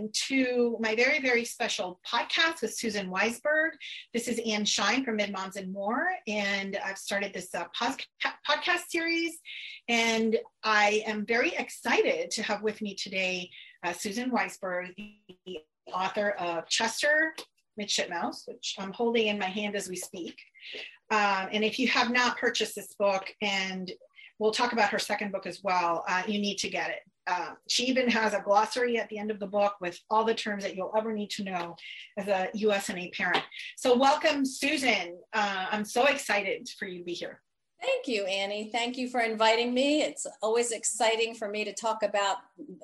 [0.00, 3.70] everyone to my very, very special podcast with Susan Weisberg.
[4.14, 8.88] This is Anne Shine from Mid Moms and More, and I've started this uh, podcast
[8.88, 9.38] series.
[9.88, 13.50] And I am very excited to have with me today
[13.84, 15.58] uh, Susan Weisberg, the
[15.92, 17.34] author of Chester
[17.76, 20.38] Midshipmouse, which I'm holding in my hand as we speak.
[21.10, 23.90] Um, and if you have not purchased this book, and
[24.38, 27.00] we'll talk about her second book as well, uh, you need to get it.
[27.30, 30.34] Uh, she even has a glossary at the end of the book with all the
[30.34, 31.76] terms that you'll ever need to know
[32.18, 33.44] as a USNA parent.
[33.76, 35.16] So, welcome, Susan.
[35.32, 37.40] Uh, I'm so excited for you to be here.
[37.80, 38.70] Thank you, Annie.
[38.72, 40.02] Thank you for inviting me.
[40.02, 42.38] It's always exciting for me to talk about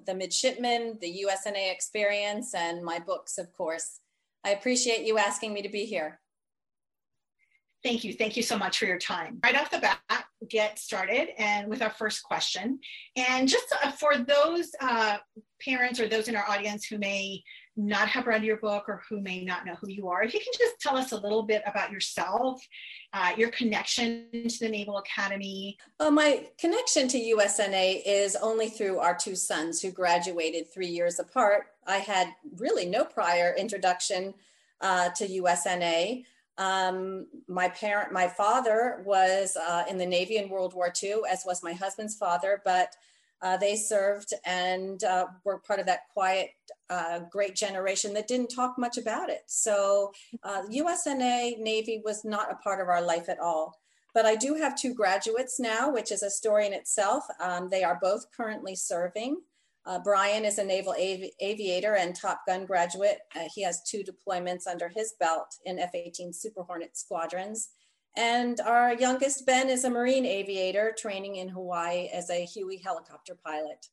[0.06, 3.98] the midshipman, the USNA experience, and my books, of course.
[4.44, 6.20] I appreciate you asking me to be here.
[7.82, 8.14] Thank you.
[8.14, 9.38] Thank you so much for your time.
[9.44, 10.00] Right off the bat,
[10.48, 12.80] get started and with our first question.
[13.16, 15.18] And just uh, for those uh,
[15.64, 17.42] parents or those in our audience who may
[17.76, 20.40] not have read your book or who may not know who you are, if you
[20.40, 22.66] can just tell us a little bit about yourself,
[23.12, 25.76] uh, your connection to the Naval Academy.
[26.00, 31.18] Well, my connection to USNA is only through our two sons who graduated three years
[31.18, 31.66] apart.
[31.86, 34.34] I had really no prior introduction
[34.80, 36.24] uh, to USNA.
[36.58, 41.44] Um, my parent, my father was uh, in the Navy in World War II, as
[41.44, 42.94] was my husband's father, but
[43.42, 46.50] uh, they served and uh, were part of that quiet,
[46.88, 49.42] uh, great generation that didn't talk much about it.
[49.46, 50.12] So
[50.44, 53.74] USNA uh, Navy was not a part of our life at all.
[54.14, 57.24] But I do have two graduates now, which is a story in itself.
[57.38, 59.42] Um, they are both currently serving.
[59.86, 63.18] Uh, Brian is a naval avi aviator and Top Gun graduate.
[63.36, 67.70] Uh, he has two deployments under his belt in F 18 Super Hornet squadrons.
[68.16, 73.36] And our youngest, Ben, is a Marine aviator training in Hawaii as a Huey helicopter
[73.44, 73.86] pilot.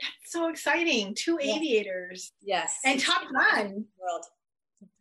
[0.00, 1.14] That's so exciting.
[1.16, 2.32] Two aviators.
[2.40, 2.78] Yes.
[2.84, 3.86] And Top Gun.
[3.98, 4.24] World.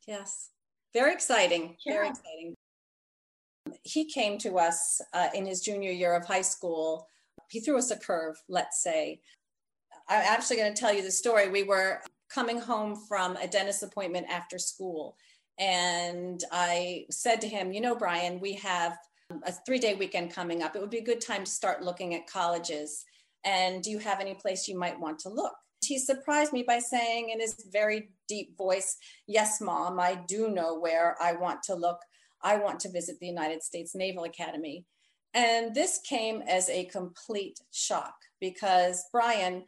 [0.07, 0.50] Yes.
[0.94, 1.75] Very exciting.
[1.85, 1.94] Yeah.
[1.94, 2.56] Very exciting.
[3.84, 7.07] He came to us uh, in his junior year of high school.
[7.50, 9.19] He threw us a curve, let's say.
[10.11, 11.49] I'm actually going to tell you the story.
[11.49, 15.16] We were coming home from a dentist appointment after school.
[15.57, 18.97] And I said to him, You know, Brian, we have
[19.44, 20.75] a three day weekend coming up.
[20.75, 23.05] It would be a good time to start looking at colleges.
[23.45, 25.53] And do you have any place you might want to look?
[25.81, 28.97] He surprised me by saying in his very deep voice,
[29.28, 31.99] Yes, mom, I do know where I want to look.
[32.43, 34.83] I want to visit the United States Naval Academy.
[35.33, 39.63] And this came as a complete shock because Brian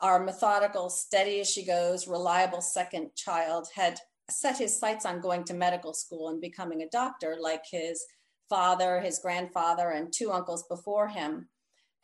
[0.00, 3.98] our methodical, steady as she goes, reliable second child had
[4.30, 8.04] set his sights on going to medical school and becoming a doctor like his
[8.48, 11.48] father, his grandfather, and two uncles before him.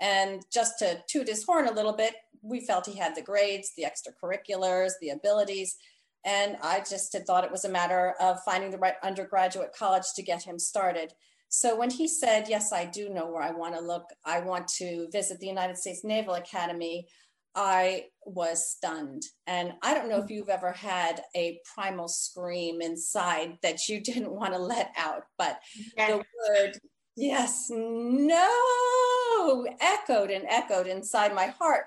[0.00, 3.72] And just to toot his horn a little bit, we felt he had the grades,
[3.76, 5.76] the extracurriculars, the abilities.
[6.24, 10.12] And I just had thought it was a matter of finding the right undergraduate college
[10.16, 11.12] to get him started.
[11.48, 14.68] So when he said, Yes, I do know where I want to look, I want
[14.78, 17.06] to visit the United States Naval Academy,
[17.54, 19.24] I was stunned.
[19.46, 24.32] And I don't know if you've ever had a primal scream inside that you didn't
[24.32, 25.58] want to let out, but
[25.96, 26.10] yes.
[26.10, 26.78] the word,
[27.16, 31.86] yes, no, echoed and echoed inside my heart.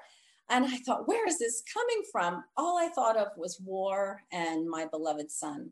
[0.49, 2.43] And I thought, where is this coming from?
[2.55, 5.71] All I thought of was war and my beloved son.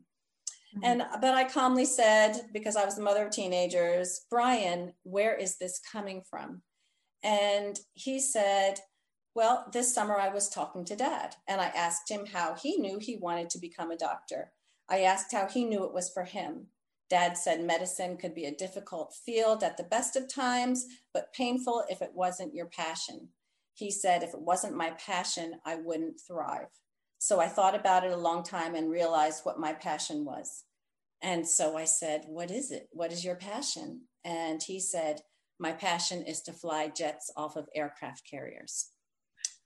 [0.76, 0.84] Mm-hmm.
[0.84, 5.58] And but I calmly said, because I was the mother of teenagers, Brian, where is
[5.58, 6.62] this coming from?
[7.22, 8.80] And he said,
[9.34, 12.98] well, this summer I was talking to dad and I asked him how he knew
[12.98, 14.52] he wanted to become a doctor.
[14.88, 16.68] I asked how he knew it was for him.
[17.10, 21.84] Dad said medicine could be a difficult field at the best of times, but painful
[21.88, 23.28] if it wasn't your passion.
[23.74, 26.68] He said, if it wasn't my passion, I wouldn't thrive.
[27.18, 30.64] So I thought about it a long time and realized what my passion was.
[31.22, 32.88] And so I said, What is it?
[32.92, 34.02] What is your passion?
[34.24, 35.22] And he said,
[35.58, 38.90] My passion is to fly jets off of aircraft carriers.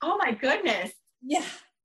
[0.02, 0.92] Oh my goodness.
[1.22, 1.44] Yeah.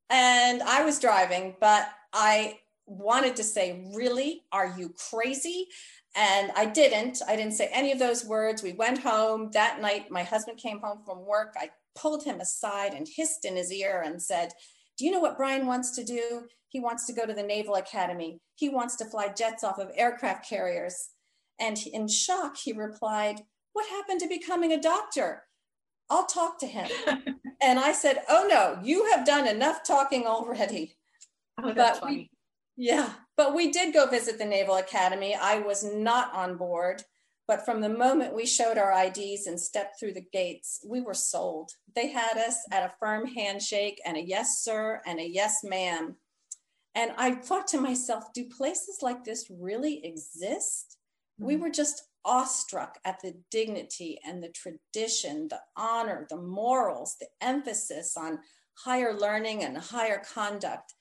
[0.10, 4.44] And I was driving, but I wanted to say, Really?
[4.52, 5.68] Are you crazy?
[6.16, 7.22] And I didn't.
[7.28, 8.62] I didn't say any of those words.
[8.62, 10.12] We went home that night.
[10.12, 11.56] My husband came home from work.
[11.58, 14.52] I pulled him aside and hissed in his ear and said,
[14.98, 16.44] Do you know what Brian wants to do?
[16.70, 18.40] He wants to go to the Naval Academy.
[18.56, 21.10] He wants to fly jets off of aircraft carriers.
[21.60, 23.42] And in shock, he replied,
[23.74, 25.44] What happened to becoming a doctor?
[26.14, 26.88] I'll talk to him.
[27.62, 30.96] and I said, Oh no, you have done enough talking already.
[31.62, 32.30] Oh, but funny.
[32.78, 35.36] We, yeah, but we did go visit the Naval Academy.
[35.36, 37.04] I was not on board.
[37.48, 41.14] But from the moment we showed our IDs and stepped through the gates, we were
[41.14, 41.72] sold.
[41.94, 46.16] They had us at a firm handshake and a yes, sir, and a yes, ma'am.
[46.96, 50.98] And I thought to myself, do places like this really exist?
[51.38, 51.48] Mm-hmm.
[51.48, 57.28] We were just awestruck at the dignity and the tradition, the honor, the morals, the
[57.42, 58.40] emphasis on
[58.86, 60.94] higher learning and higher conduct.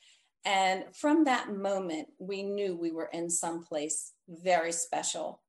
[0.44, 5.42] And from that moment, we knew we were in some place very special.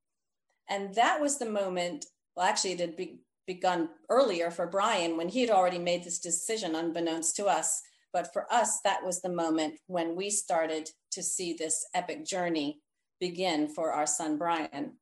[0.70, 2.06] And that was the moment,
[2.36, 6.20] well, actually, it had be, begun earlier for Brian when he had already made this
[6.20, 7.82] decision, unbeknownst to us.
[8.12, 12.80] But for us, that was the moment when we started to see this epic journey
[13.20, 14.92] begin for our son, Brian.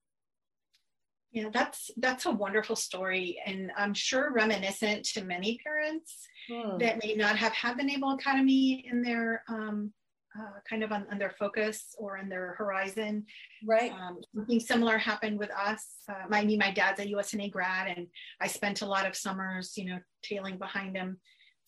[1.32, 6.76] Yeah, that's that's a wonderful story, and I'm sure reminiscent to many parents hmm.
[6.76, 9.94] that may not have had the Naval Academy in their um,
[10.38, 13.25] uh, kind of on, on, their focus or on their horizon.
[13.67, 13.93] Right.
[13.93, 15.87] Um, something similar happened with us.
[16.08, 18.06] Uh, my, my dad's a USNA grad, and
[18.40, 21.19] I spent a lot of summers, you know, tailing behind him,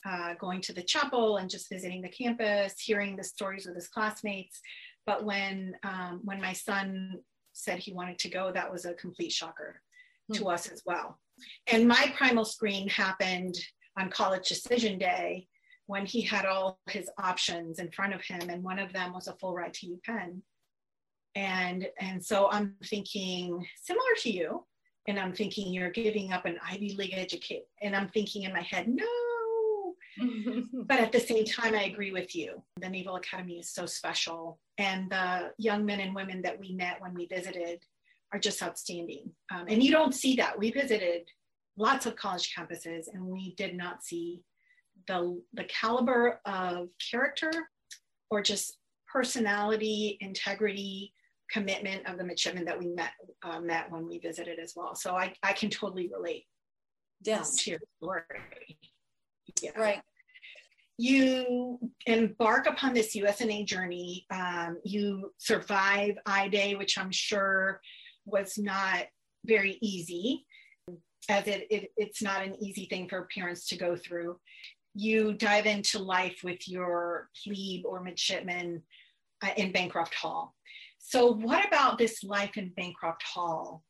[0.07, 3.89] uh, going to the chapel and just visiting the campus, hearing the stories with his
[3.89, 4.61] classmates.
[5.07, 7.21] But when um, when my son
[7.55, 9.81] said he wanted to go, that was a complete shocker
[10.31, 10.43] mm-hmm.
[10.43, 11.19] to us as well.
[11.67, 13.57] And my primal screen happened
[13.99, 15.47] on college decision day
[15.87, 19.29] when he had all his options in front of him, and one of them was
[19.29, 20.41] a full ride to UPenn.
[21.35, 24.65] And and so I'm thinking similar to you,
[25.09, 28.63] and I'm thinking you're giving up an Ivy League education, and I'm thinking in my
[28.63, 29.05] head, no.
[30.87, 32.63] but at the same time, I agree with you.
[32.81, 37.01] The Naval Academy is so special, and the young men and women that we met
[37.01, 37.83] when we visited
[38.33, 39.31] are just outstanding.
[39.55, 40.59] Um, and you don't see that.
[40.59, 41.29] We visited
[41.77, 44.43] lots of college campuses, and we did not see
[45.07, 47.51] the, the caliber of character
[48.31, 51.13] or just personality, integrity,
[51.51, 53.13] commitment of the midshipmen that we met
[53.43, 54.95] uh, met when we visited as well.
[54.95, 56.47] So I, I can totally relate
[57.23, 57.51] yes.
[57.51, 58.79] Um, to your story.
[59.63, 59.71] Yeah.
[59.77, 60.03] Right.
[60.97, 64.27] You embark upon this USNA journey.
[64.31, 67.81] Um, you survive I Day, which I'm sure
[68.25, 69.05] was not
[69.45, 70.47] very easy,
[71.29, 74.37] as it, it, it's not an easy thing for parents to go through
[74.95, 78.83] you dive into life with your plebe or midshipman
[79.43, 80.55] uh, in Bancroft Hall.
[80.99, 83.83] So, what about this life in Bancroft Hall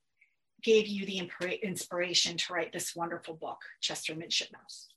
[0.63, 1.31] gave you the
[1.63, 4.89] inspiration to write this wonderful book, Chester Midshipmouse?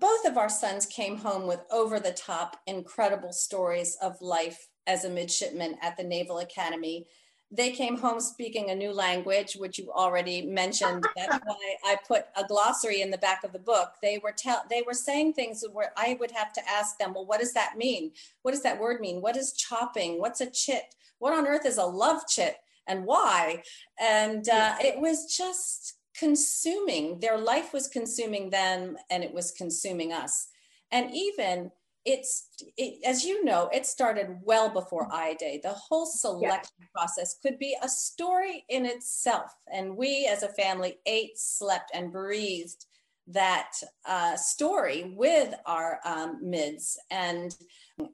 [0.00, 5.04] Both of our sons came home with over the top, incredible stories of life as
[5.04, 7.06] a midshipman at the Naval Academy
[7.50, 11.04] they came home speaking a new language, which you already mentioned.
[11.16, 13.92] That's why I put a glossary in the back of the book.
[14.02, 17.26] They were tell they were saying things where I would have to ask them, well,
[17.26, 18.12] what does that mean?
[18.42, 19.22] What does that word mean?
[19.22, 20.20] What is chopping?
[20.20, 20.94] What's a chit?
[21.18, 22.56] What on earth is a love chit?
[22.86, 23.62] And why?
[24.00, 27.20] And uh, it was just consuming.
[27.20, 30.48] Their life was consuming them, and it was consuming us.
[30.90, 31.70] And even
[32.04, 35.16] it's it, as you know it started well before mm-hmm.
[35.16, 36.86] i day the whole selection yeah.
[36.94, 42.12] process could be a story in itself and we as a family ate slept and
[42.12, 42.86] breathed
[43.30, 43.72] that
[44.06, 47.56] uh, story with our um, mids and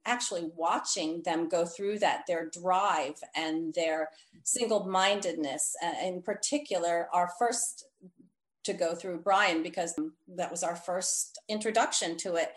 [0.06, 4.08] actually watching them go through that their drive and their
[4.42, 7.86] single-mindedness uh, in particular our first
[8.64, 9.94] to go through brian because
[10.26, 12.52] that was our first introduction to it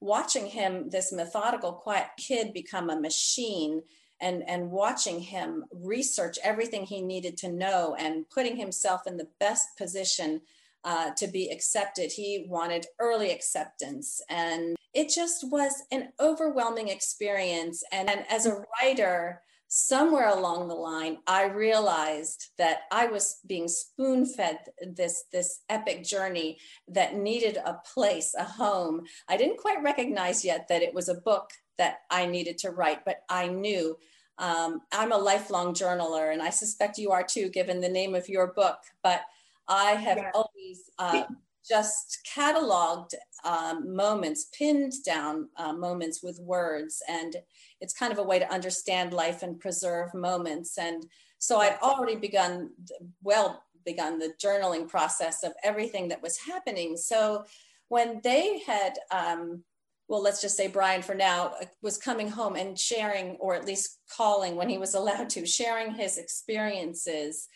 [0.00, 3.82] watching him, this methodical, quiet kid, become a machine
[4.20, 9.28] and, and watching him research everything he needed to know and putting himself in the
[9.38, 10.40] best position
[10.84, 12.12] uh, to be accepted.
[12.12, 14.20] He wanted early acceptance.
[14.28, 17.82] And it just was an overwhelming experience.
[17.92, 23.68] And, and as a writer, somewhere along the line i realized that i was being
[23.68, 24.58] spoon fed
[24.94, 26.58] this this epic journey
[26.88, 31.20] that needed a place a home i didn't quite recognize yet that it was a
[31.20, 33.94] book that i needed to write but i knew
[34.38, 38.26] um, i'm a lifelong journaler and i suspect you are too given the name of
[38.26, 39.20] your book but
[39.68, 40.30] i have yeah.
[40.32, 41.24] always uh,
[41.68, 47.02] just cataloged um, moments, pinned down uh, moments with words.
[47.08, 47.36] And
[47.80, 50.78] it's kind of a way to understand life and preserve moments.
[50.78, 51.06] And
[51.38, 52.70] so I'd already begun,
[53.22, 56.96] well, begun the journaling process of everything that was happening.
[56.96, 57.44] So
[57.88, 59.62] when they had, um,
[60.08, 63.66] well, let's just say Brian for now uh, was coming home and sharing, or at
[63.66, 67.48] least calling when he was allowed to, sharing his experiences.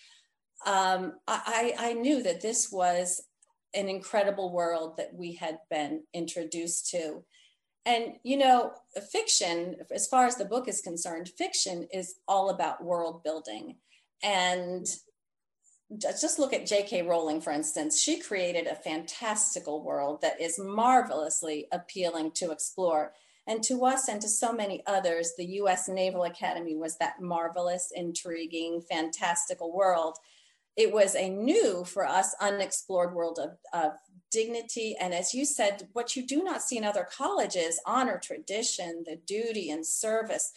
[0.64, 3.20] Um, I, I knew that this was
[3.74, 7.24] an incredible world that we had been introduced to.
[7.84, 8.72] And, you know,
[9.10, 13.76] fiction, as far as the book is concerned, fiction is all about world building.
[14.22, 14.86] And
[15.98, 17.02] just look at J.K.
[17.02, 18.00] Rowling, for instance.
[18.00, 23.12] She created a fantastical world that is marvelously appealing to explore.
[23.46, 27.92] And to us and to so many others, the US Naval Academy was that marvelous,
[27.94, 30.16] intriguing, fantastical world.
[30.76, 33.92] It was a new for us, unexplored world of, of
[34.30, 34.96] dignity.
[34.98, 39.16] And as you said, what you do not see in other colleges honor, tradition, the
[39.16, 40.52] duty and service,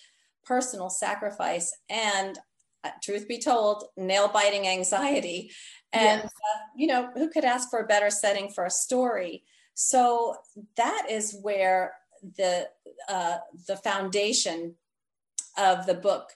[0.46, 2.40] personal sacrifice, and
[2.84, 5.52] uh, truth be told, nail biting anxiety.
[5.92, 6.26] And, yes.
[6.26, 9.44] uh, you know, who could ask for a better setting for a story?
[9.74, 10.38] So
[10.78, 11.96] that is where
[12.38, 12.70] the
[13.10, 14.76] uh, the foundation
[15.58, 16.32] of the book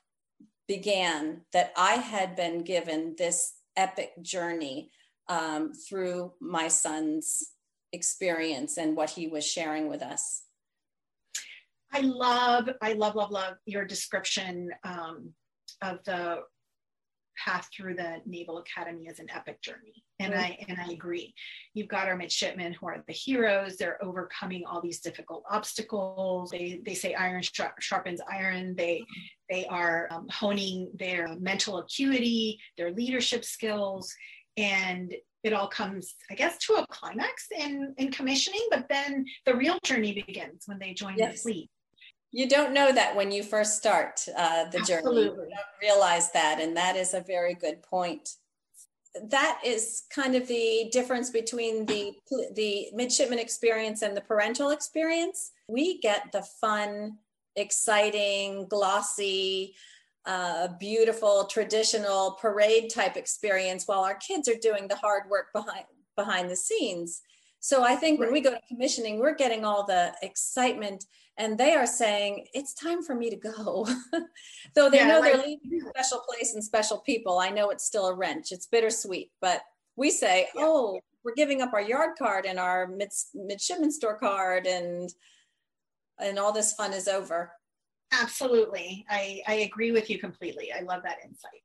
[0.67, 4.91] began that I had been given this epic journey
[5.27, 7.51] um, through my son's
[7.93, 10.43] experience and what he was sharing with us.
[11.91, 15.33] I love, I love, love, love your description um,
[15.81, 16.41] of the
[17.43, 20.03] path through the Naval Academy as an epic journey.
[20.19, 20.41] And mm-hmm.
[20.41, 21.33] I and I agree.
[21.73, 23.77] You've got our midshipmen who are the heroes.
[23.77, 26.51] They're overcoming all these difficult obstacles.
[26.51, 27.41] They they say iron
[27.79, 28.75] sharpens iron.
[28.75, 29.03] They
[29.49, 34.13] they are um, honing their mental acuity, their leadership skills,
[34.57, 38.67] and it all comes, I guess, to a climax in in commissioning.
[38.69, 41.33] But then the real journey begins when they join yes.
[41.33, 41.69] the fleet
[42.31, 45.23] you don't know that when you first start uh, the Absolutely.
[45.23, 45.23] journey.
[45.23, 48.35] You don't realize that, and that is a very good point.
[49.29, 52.13] That is kind of the difference between the
[52.55, 55.51] the midshipman experience and the parental experience.
[55.67, 57.17] We get the fun,
[57.55, 59.75] exciting, glossy,
[60.25, 65.85] uh, beautiful, traditional parade type experience, while our kids are doing the hard work behind
[66.15, 67.21] behind the scenes.
[67.61, 71.05] So I think when we go to commissioning, we're getting all the excitement
[71.39, 73.87] and they are saying it's time for me to go.
[74.75, 77.85] Though they yeah, know they're leaving a special place and special people i know it's
[77.85, 78.51] still a wrench.
[78.51, 79.61] It's bittersweet but
[79.95, 80.61] we say yeah.
[80.63, 85.09] oh we're giving up our yard card and our mid, midshipman store card and
[86.19, 87.51] and all this fun is over.
[88.11, 89.05] Absolutely.
[89.09, 90.71] I i agree with you completely.
[90.73, 91.63] I love that insight.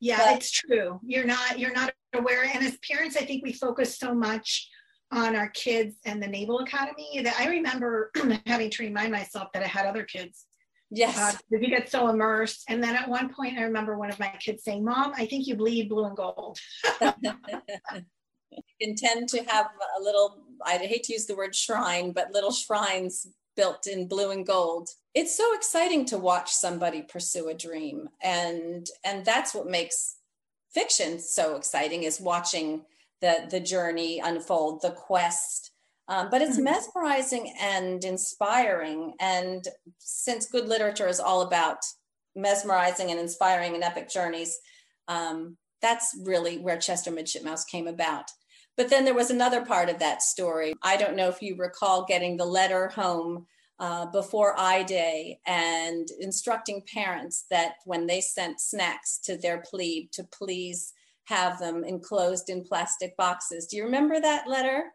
[0.00, 1.00] Yeah but, it's true.
[1.02, 2.44] You're not you're not aware.
[2.44, 4.68] And as parents i think we focus so much
[5.14, 8.10] on our kids and the Naval Academy that I remember
[8.46, 10.46] having to remind myself that I had other kids.
[10.90, 11.18] Yes.
[11.18, 12.64] Uh, you get so immersed.
[12.68, 15.46] And then at one point, I remember one of my kids saying, Mom, I think
[15.46, 16.58] you bleed blue and gold.
[18.80, 19.66] intend to have
[19.98, 24.30] a little, I hate to use the word shrine, but little shrines built in blue
[24.30, 24.88] and gold.
[25.14, 28.08] It's so exciting to watch somebody pursue a dream.
[28.22, 30.16] And and that's what makes
[30.72, 32.82] fiction so exciting is watching
[33.20, 35.70] the the journey unfold, the quest.
[36.06, 36.64] Um, but it's mm-hmm.
[36.64, 39.14] mesmerizing and inspiring.
[39.20, 39.66] And
[39.98, 41.78] since good literature is all about
[42.36, 44.58] mesmerizing and inspiring and epic journeys,
[45.08, 48.30] um, that's really where Chester Midshipmouse came about.
[48.76, 50.74] But then there was another part of that story.
[50.82, 53.46] I don't know if you recall getting the letter home
[53.78, 60.10] uh, before I Day and instructing parents that when they sent snacks to their plebe
[60.12, 60.92] to please
[61.24, 63.66] have them enclosed in plastic boxes.
[63.66, 64.92] Do you remember that letter?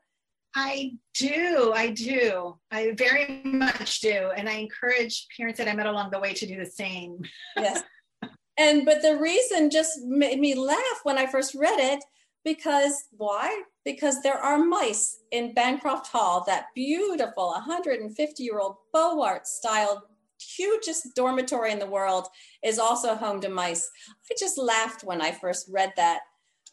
[0.55, 1.73] I do.
[1.75, 2.57] I do.
[2.71, 4.31] I very much do.
[4.35, 7.21] And I encourage parents that I met along the way to do the same.
[7.57, 7.83] yes.
[8.57, 12.03] And, but the reason just made me laugh when I first read it
[12.43, 13.63] because why?
[13.85, 19.99] Because there are mice in Bancroft Hall, that beautiful 150 year old Beaux Arts styled
[20.39, 22.27] hugest dormitory in the world
[22.63, 23.89] is also home to mice.
[24.31, 26.21] I just laughed when I first read that.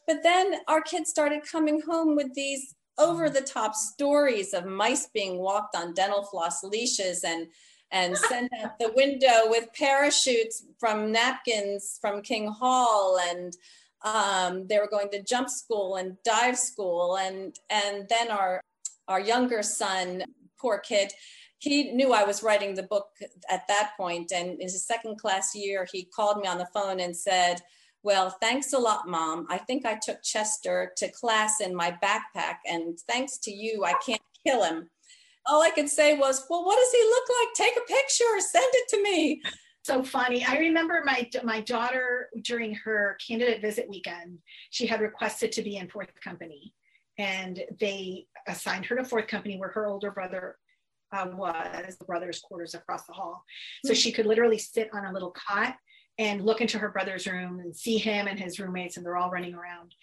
[0.07, 5.09] But then our kids started coming home with these over the top stories of mice
[5.13, 7.49] being walked on dental floss leashes and
[7.93, 13.53] and sent out the window with parachutes from napkins from King Hall and
[14.03, 18.61] um, they were going to jump school and dive school and and then our
[19.09, 20.25] our younger son
[20.59, 21.13] poor kid
[21.59, 23.09] he knew I was writing the book
[23.51, 27.01] at that point, and in his second class year, he called me on the phone
[27.01, 27.63] and said,
[28.03, 29.47] "Well, thanks a lot, mom.
[29.49, 33.95] I think I took Chester to class in my backpack, and thanks to you, I
[34.05, 34.91] can't kill him."
[35.47, 37.55] All I could say was, "Well, what does he look like?
[37.55, 39.43] Take a picture, send it to me."
[39.87, 40.45] so funny.
[40.45, 44.39] I remember my my daughter during her candidate visit weekend,
[44.71, 46.75] she had requested to be in fourth company,
[47.19, 50.59] and they assigned her to fourth company where her older brother
[51.13, 53.45] uh, was the brother's quarters across the hall.
[53.85, 55.77] So she could literally sit on a little cot
[56.19, 59.31] and look into her brother's room and see him and his roommates, and they're all
[59.31, 59.95] running around.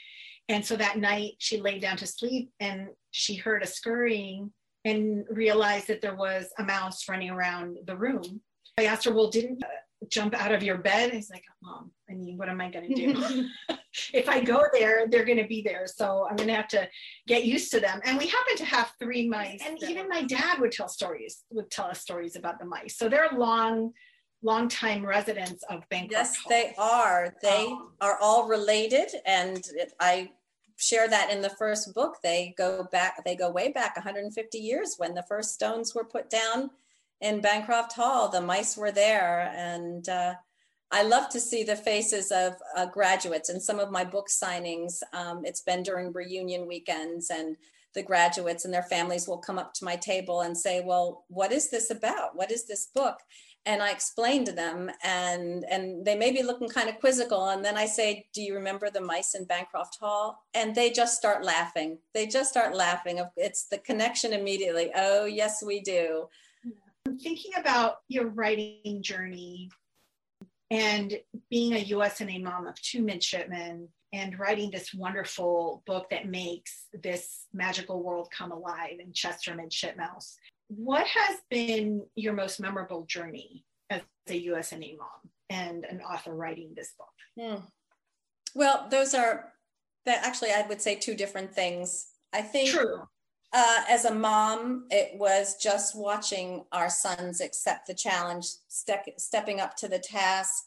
[0.50, 4.52] And so that night she laid down to sleep and she heard a scurrying
[4.86, 8.42] and realized that there was a mouse running around the room.
[8.78, 9.64] I asked her, Well, didn't
[10.10, 11.12] jump out of your bed.
[11.14, 13.48] He's like, Mom, I mean, what am I going to do?
[14.14, 15.86] if I go there, they're going to be there.
[15.88, 16.88] So I'm going to have to
[17.28, 18.00] get used to them.
[18.04, 19.62] And we happen to have three mice.
[19.66, 22.98] And even my dad would tell stories, would tell us stories about the mice.
[22.98, 23.94] So they're long,
[24.42, 26.12] long time residents of Bancroft.
[26.12, 26.50] Yes, Hall.
[26.50, 27.36] they are.
[27.42, 29.10] They Um, are all related.
[29.26, 30.32] And it- I
[30.76, 32.18] share that in the first book.
[32.24, 36.30] They go back, they go way back 150 years when the first stones were put
[36.30, 36.72] down
[37.24, 38.30] in Bancroft Hall.
[38.30, 39.51] The mice were there.
[39.56, 40.36] And uh,
[40.92, 45.01] I love to see the faces of uh, graduates in some of my book signings.
[45.13, 47.56] Um, it's been during reunion weekends, and
[47.96, 51.51] the graduates and their families will come up to my table and say, Well, what
[51.51, 52.36] is this about?
[52.36, 53.15] What is this book?
[53.65, 57.48] And I explain to them, and, and they may be looking kind of quizzical.
[57.48, 60.44] And then I say, Do you remember the mice in Bancroft Hall?
[60.53, 62.00] And they just start laughing.
[62.13, 63.24] They just start laughing.
[63.38, 64.92] It's the connection immediately.
[64.94, 66.27] Oh, yes, we do.
[67.06, 69.70] I'm thinking about your writing journey
[70.72, 71.14] and
[71.50, 77.46] being a USNA mom of two midshipmen and writing this wonderful book that makes this
[77.54, 80.38] magical world come alive in Chester Midshipmouse.
[80.70, 86.74] What has been your most memorable journey as a USNA mom and an author writing
[86.76, 87.08] this book?
[87.40, 87.66] Hmm.
[88.56, 89.52] Well, those are
[90.06, 92.08] that actually I would say two different things.
[92.32, 93.04] I think True.
[93.54, 99.60] Uh, as a mom, it was just watching our sons accept the challenge, step, stepping
[99.60, 100.64] up to the task,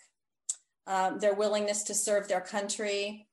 [0.87, 3.27] um, their willingness to serve their country.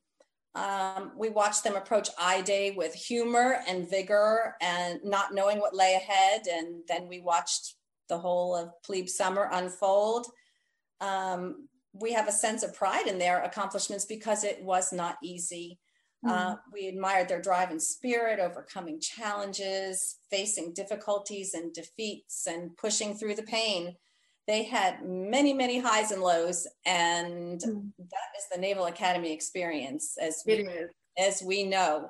[0.56, 5.76] Um, we watched them approach I Day with humor and vigor and not knowing what
[5.76, 6.48] lay ahead.
[6.52, 7.76] And then we watched
[8.10, 10.28] the whole of Plebe Summer unfold.
[11.00, 15.80] Um, we have a sense of pride in their accomplishments because it was not easy.
[16.28, 23.14] Uh, we admired their drive and spirit, overcoming challenges, facing difficulties and defeats, and pushing
[23.14, 23.96] through the pain.
[24.48, 27.92] They had many, many highs and lows, and Mm.
[27.98, 30.68] that is the Naval Academy experience, as we,
[31.18, 32.10] as we know.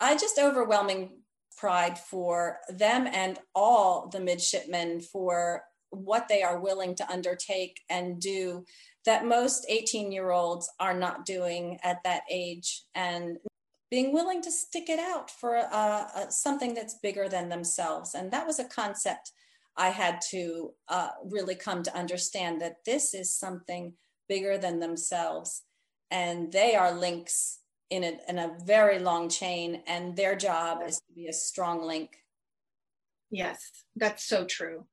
[0.00, 1.22] I just overwhelming
[1.56, 8.20] pride for them and all the midshipmen for what they are willing to undertake and
[8.20, 8.64] do
[9.06, 13.38] that most 18 year olds are not doing at that age and
[13.90, 18.30] being willing to stick it out for uh, uh, something that's bigger than themselves and
[18.30, 19.32] that was a concept
[19.76, 23.92] i had to uh, really come to understand that this is something
[24.28, 25.62] bigger than themselves
[26.10, 27.58] and they are links
[27.90, 31.82] in a, in a very long chain and their job is to be a strong
[31.82, 32.20] link
[33.30, 34.86] Yes, that's so true.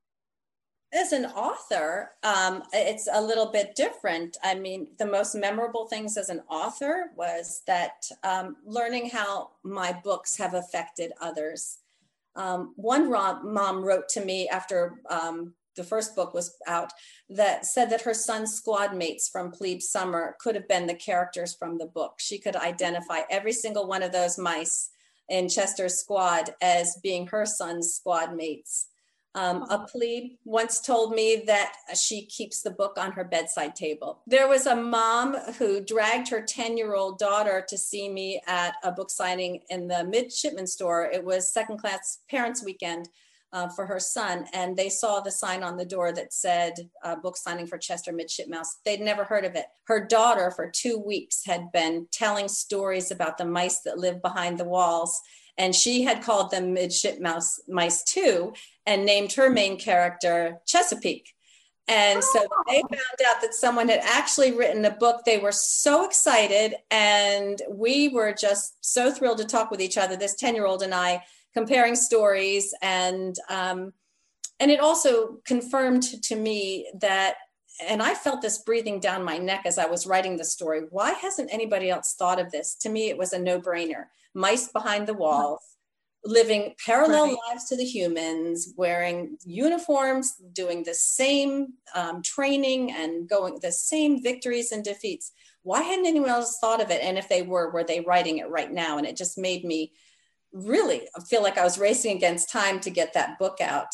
[0.97, 4.36] As an author, um, it's a little bit different.
[4.43, 9.97] I mean, the most memorable things as an author was that um, learning how my
[10.03, 11.77] books have affected others.
[12.36, 16.91] Um, one mom wrote to me after um, the first book was out
[17.29, 21.55] that said that her son's squad mates from Plebe Summer could have been the characters
[21.55, 22.15] from the book.
[22.17, 24.89] She could identify every single one of those mice
[25.29, 28.88] in Chester's squad as being her son's squad mates.
[29.38, 34.23] Um, a plebe once told me that she keeps the book on her bedside table.
[34.26, 38.73] There was a mom who dragged her 10 year old daughter to see me at
[38.84, 41.04] a book signing in the midshipman store.
[41.04, 43.10] It was second class parents' weekend
[43.54, 46.73] uh, for her son, and they saw the sign on the door that said
[47.04, 48.78] uh, book signing for Chester Midshipmouse.
[48.86, 49.65] They'd never heard of it.
[49.84, 54.58] Her daughter, for two weeks, had been telling stories about the mice that live behind
[54.58, 55.21] the walls
[55.58, 58.54] and she had called them midship mouse mice too
[58.86, 61.34] and named her main character chesapeake.
[61.89, 62.63] And so Oh.
[62.67, 65.24] they found out that someone had actually written a book.
[65.26, 70.15] They were so excited and we were just so thrilled to talk with each other
[70.17, 72.74] this 10 year old and i comparing stories.
[72.82, 73.93] And um,
[74.60, 77.36] and it also confirmed to me that
[77.85, 80.81] and I felt this breathing down my neck as I was writing the story.
[80.89, 82.75] Why hasn't anybody else thought of this?
[82.81, 84.05] To me, it was a no brainer.
[84.33, 85.61] Mice behind the walls,
[86.23, 87.37] living parallel Right.
[87.49, 94.21] lives to the humans, wearing uniforms, doing the same um, training and going the same
[94.21, 95.31] victories and defeats.
[95.63, 97.01] Why hadn't anyone else thought of it?
[97.01, 98.97] And if they were, were they writing it right now?
[98.97, 99.93] And it just made me
[100.53, 103.89] really feel like I was racing against time to get that book out.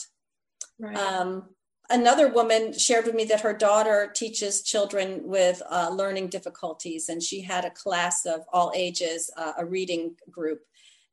[0.80, 0.98] Right.
[0.98, 1.50] Um,
[1.94, 7.22] another woman shared with me that her daughter teaches children with uh, learning difficulties, and
[7.22, 10.62] she had a class of all ages, uh, a reading group,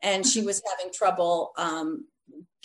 [0.03, 2.07] and she was having trouble um,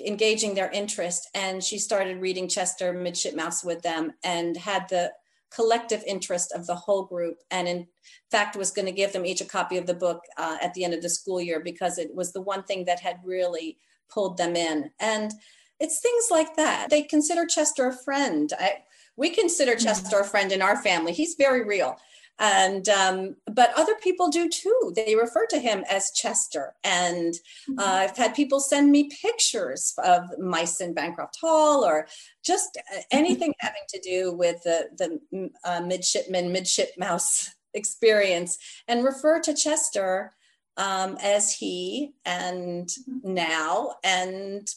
[0.06, 1.30] engaging their interest.
[1.36, 5.12] And she started reading Chester Midshipmouse with them and had the
[5.52, 7.88] collective interest of the whole group and in
[8.30, 10.84] fact was going to give them each a copy of the book uh, at the
[10.84, 13.78] end of the school year because it was the one thing that had really
[14.10, 15.32] pulled them in and
[15.80, 18.84] it's things like that they consider chester a friend I,
[19.18, 19.76] We consider.
[19.76, 21.14] Chester a friend in our family.
[21.14, 21.98] He's very real
[22.40, 27.80] and um, but other people do too they refer to him as chester and mm-hmm.
[27.80, 32.08] uh, i've had people send me pictures of mice in bancroft hall or
[32.44, 34.90] just uh, anything having to do with the,
[35.32, 38.58] the uh, midshipman midship mouse experience
[38.88, 40.34] and refer to chester
[40.78, 43.34] um, as he and mm-hmm.
[43.34, 44.68] now and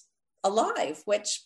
[0.45, 1.43] alive which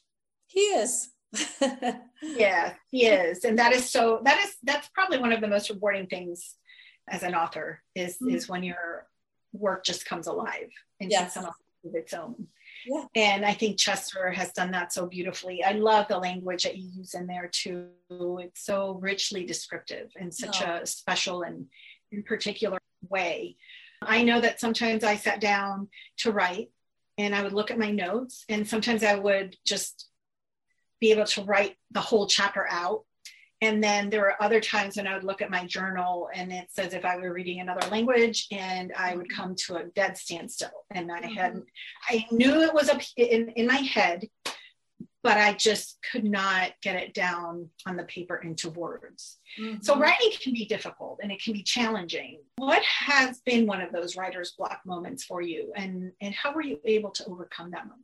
[0.47, 1.13] he is
[2.23, 3.45] yeah, he is.
[3.45, 6.55] And that is so that is that's probably one of the most rewarding things
[7.09, 8.35] as an author is mm-hmm.
[8.35, 9.07] is when your
[9.53, 11.37] work just comes alive and yes.
[11.37, 11.51] on
[11.95, 12.49] its own.
[12.87, 13.05] Yeah.
[13.15, 15.63] And I think Chester has done that so beautifully.
[15.63, 17.89] I love the language that you use in there too.
[18.11, 20.81] It's so richly descriptive in such oh.
[20.83, 21.67] a special and
[22.11, 22.79] in particular
[23.09, 23.57] way.
[24.01, 26.71] I know that sometimes I sat down to write
[27.19, 30.09] and I would look at my notes and sometimes I would just
[31.01, 33.05] be able to write the whole chapter out.
[33.61, 36.67] And then there were other times when I would look at my journal and it
[36.71, 40.71] says if I were reading another language and I would come to a dead standstill.
[40.91, 41.59] And I mm-hmm.
[42.09, 44.29] I knew it was up in, in my head,
[45.23, 49.39] but I just could not get it down on the paper into words.
[49.61, 49.83] Mm-hmm.
[49.83, 52.41] So writing can be difficult and it can be challenging.
[52.57, 56.63] What has been one of those writer's block moments for you and, and how were
[56.63, 58.03] you able to overcome that moment?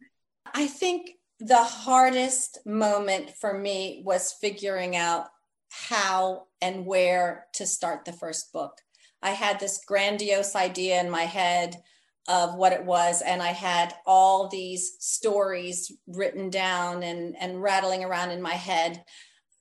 [0.55, 5.27] I think the hardest moment for me was figuring out
[5.71, 8.79] how and where to start the first book.
[9.23, 11.83] I had this grandiose idea in my head
[12.29, 18.05] of what it was, and I had all these stories written down and, and rattling
[18.05, 19.03] around in my head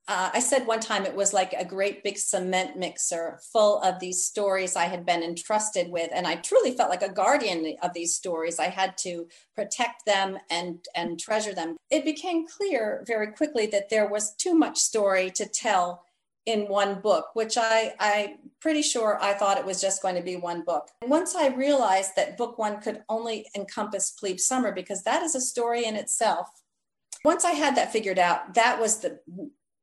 [0.10, 4.00] uh, I said one time it was like a great big cement mixer full of
[4.00, 6.10] these stories I had been entrusted with.
[6.14, 8.58] And I truly felt like a guardian of these stories.
[8.58, 11.76] I had to protect them and, and treasure them.
[11.90, 16.06] It became clear very quickly that there was too much story to tell
[16.48, 20.22] in one book, which I, I'm pretty sure I thought it was just going to
[20.22, 20.88] be one book.
[21.02, 25.36] And once I realized that book one could only encompass Plebe Summer because that is
[25.36, 26.48] a story in itself,
[27.26, 29.20] once I had that figured out, that was the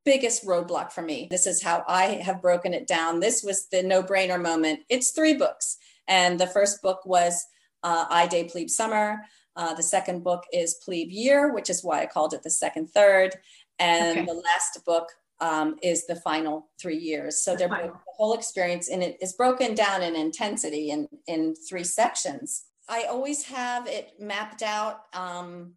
[0.05, 1.27] biggest roadblock for me.
[1.29, 3.19] This is how I have broken it down.
[3.19, 4.79] This was the no brainer moment.
[4.89, 5.77] It's three books.
[6.07, 7.45] And the first book was
[7.83, 9.21] uh, I Day Plebe Summer.
[9.55, 12.87] Uh, the second book is Plebe Year, which is why I called it the second
[12.87, 13.35] third.
[13.77, 14.25] And okay.
[14.25, 15.09] the last book
[15.41, 17.43] um, is the final three years.
[17.43, 21.83] So they're the whole experience and it is broken down in intensity in, in three
[21.83, 22.65] sections.
[22.87, 25.73] I always have it mapped out um,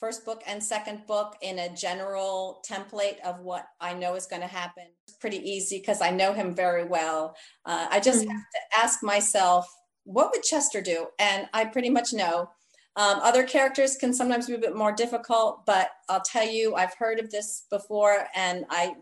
[0.00, 4.42] first book and second book in a general template of what I know is going
[4.42, 4.84] to happen.
[5.06, 7.36] It's pretty easy because I know him very well.
[7.64, 8.30] Uh, I just mm-hmm.
[8.30, 9.66] have to ask myself,
[10.04, 11.08] what would Chester do?
[11.18, 12.50] And I pretty much know.
[12.96, 16.94] Um, other characters can sometimes be a bit more difficult, but I'll tell you, I've
[16.94, 18.94] heard of this before and I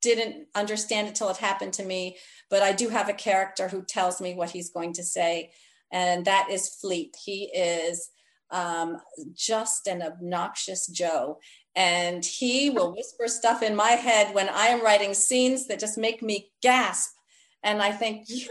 [0.00, 2.16] didn't understand it till it happened to me.
[2.50, 5.52] But I do have a character who tells me what he's going to say,
[5.90, 7.16] and that is Fleet.
[7.24, 8.10] He is
[8.50, 8.98] um,
[9.34, 11.38] just an obnoxious Joe.
[11.74, 15.96] And he will whisper stuff in my head when I am writing scenes that just
[15.96, 17.14] make me gasp.
[17.62, 18.48] And I think, you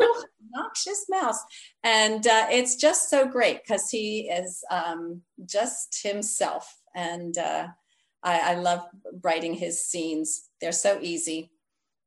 [0.54, 1.40] obnoxious mouse.
[1.84, 6.78] And uh, it's just so great because he is um, just himself.
[6.96, 7.68] And uh,
[8.24, 8.82] I, I love
[9.24, 11.52] writing his scenes, they're so easy.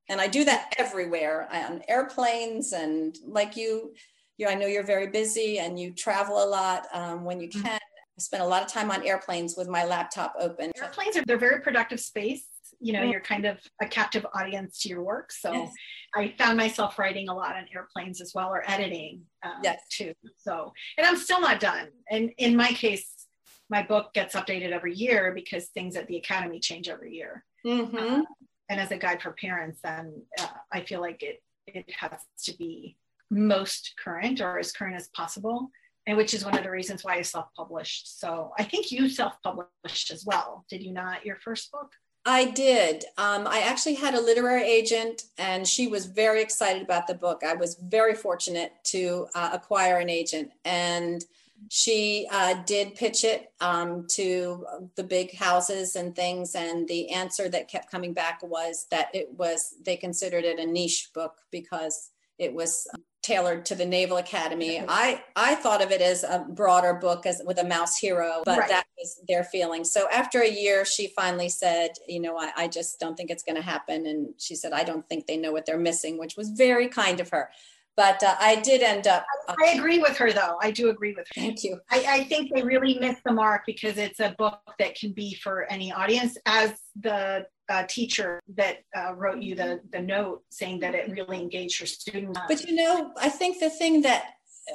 [0.08, 3.94] And I do that everywhere on airplanes and like you,
[4.36, 7.62] you, I know you're very busy and you travel a lot um, when you mm-hmm.
[7.62, 7.80] can.
[8.16, 10.70] I spend a lot of time on airplanes with my laptop open.
[10.76, 12.46] Airplanes are they're very productive space.
[12.80, 13.12] You know, mm-hmm.
[13.12, 15.32] you're kind of a captive audience to your work.
[15.32, 15.72] So yes.
[16.16, 19.81] I found myself writing a lot on airplanes as well, or editing um, yes.
[19.90, 20.12] too.
[20.37, 21.88] So, and I'm still not done.
[22.11, 23.27] And in my case,
[23.70, 27.44] my book gets updated every year because things at the academy change every year.
[27.66, 27.96] Mm-hmm.
[27.96, 28.22] Uh,
[28.68, 32.57] and as a guide for parents, then uh, I feel like it it has to
[32.59, 32.96] be
[33.31, 35.70] most current or as current as possible
[36.07, 38.20] and which is one of the reasons why I self-published.
[38.20, 40.64] So I think you self-published as well.
[40.68, 41.24] Did you not?
[41.24, 41.90] Your first book?
[42.26, 43.04] I did.
[43.18, 47.42] Um, I actually had a literary agent, and she was very excited about the book.
[47.46, 51.22] I was very fortunate to uh, acquire an agent, and
[51.70, 56.54] she uh, did pitch it um, to the big houses and things.
[56.54, 60.66] And the answer that kept coming back was that it was they considered it a
[60.66, 62.87] niche book because it was
[63.24, 64.84] tailored to the Naval Academy.
[64.87, 68.58] I I thought of it as a broader book as with a mouse hero, but
[68.58, 68.68] right.
[68.68, 69.82] that was their feeling.
[69.82, 73.42] So after a year, she finally said, you know, I, I just don't think it's
[73.42, 74.06] going to happen.
[74.06, 77.18] And she said, I don't think they know what they're missing, which was very kind
[77.18, 77.48] of her.
[77.96, 79.24] But uh, I did end up.
[79.48, 80.58] Uh, I agree with her, though.
[80.60, 81.40] I do agree with her.
[81.40, 81.78] Thank you.
[81.90, 85.34] I, I think they really missed the mark because it's a book that can be
[85.34, 86.37] for any audience.
[86.44, 91.40] As the uh, teacher that uh, wrote you the, the note saying that it really
[91.40, 92.38] engaged your students.
[92.48, 94.24] But you know, I think the thing that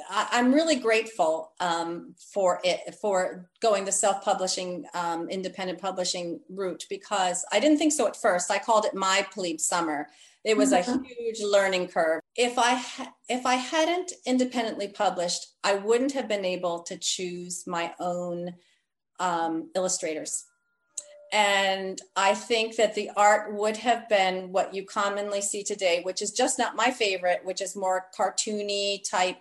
[0.08, 6.86] I, am really grateful um, for it for going the self-publishing um, independent publishing route
[6.88, 8.50] because I didn't think so at first.
[8.50, 10.08] I called it my plebe summer.
[10.44, 11.02] It was mm-hmm.
[11.02, 12.22] a huge learning curve.
[12.36, 17.64] If I ha- if I hadn't independently published, I wouldn't have been able to choose
[17.66, 18.54] my own
[19.18, 20.44] um, illustrators.
[21.32, 26.22] And I think that the art would have been what you commonly see today, which
[26.22, 29.36] is just not my favorite, which is more cartoony type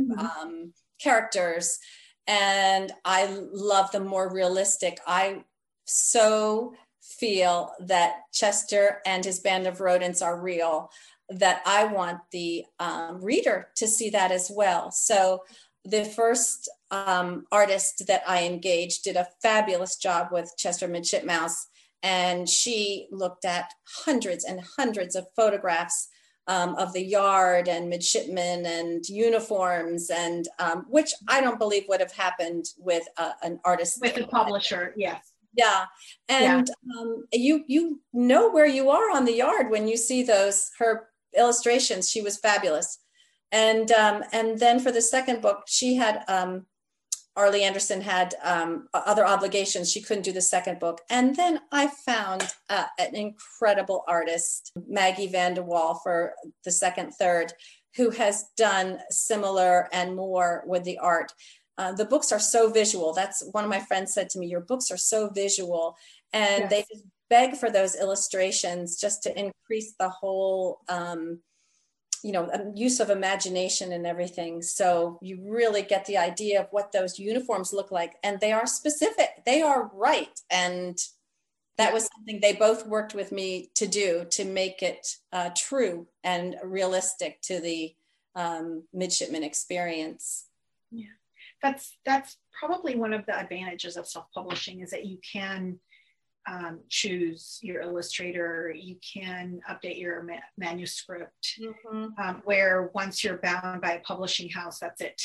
[0.00, 0.18] mm-hmm.
[0.18, 1.78] um, characters.
[2.26, 4.98] And I love the more realistic.
[5.06, 5.44] I
[5.84, 10.90] so feel that Chester and his band of rodents are real,
[11.28, 14.90] that I want the um, reader to see that as well.
[14.90, 15.44] So
[15.84, 21.66] the first um, artist that I engaged did a fabulous job with Chester Midshipmouse.
[22.04, 23.70] And she looked at
[24.04, 26.08] hundreds and hundreds of photographs
[26.48, 32.00] um, of the yard and midshipmen and uniforms, and um, which I don't believe would
[32.00, 34.92] have happened with uh, an artist with a publisher.
[34.96, 35.32] Yes.
[35.54, 35.84] Yeah,
[36.28, 36.98] and yeah.
[36.98, 41.08] Um, you you know where you are on the yard when you see those her
[41.36, 42.08] illustrations.
[42.08, 42.98] She was fabulous,
[43.52, 46.64] and um, and then for the second book, she had um,
[47.34, 49.90] Arlie Anderson had um, other obligations.
[49.90, 51.00] She couldn't do the second book.
[51.08, 57.12] And then I found uh, an incredible artist, Maggie Van de Wall, for the second,
[57.12, 57.52] third,
[57.96, 61.32] who has done similar and more with the art.
[61.78, 63.14] Uh, the books are so visual.
[63.14, 65.96] That's one of my friends said to me, Your books are so visual.
[66.34, 66.70] And yes.
[66.70, 70.80] they just beg for those illustrations just to increase the whole.
[70.88, 71.40] Um,
[72.22, 74.62] you know use of imagination and everything.
[74.62, 78.66] So you really get the idea of what those uniforms look like and they are
[78.66, 79.44] specific.
[79.44, 80.98] They are right and
[81.78, 86.06] that was something they both worked with me to do to make it uh, true
[86.22, 87.94] and realistic to the
[88.36, 90.46] um, midshipman experience.
[90.90, 91.06] Yeah.
[91.62, 95.78] That's that's probably one of the advantages of self-publishing is that you can
[96.48, 101.58] um, choose your illustrator, you can update your ma- manuscript.
[101.60, 102.06] Mm-hmm.
[102.18, 105.22] Um, where once you're bound by a publishing house, that's it.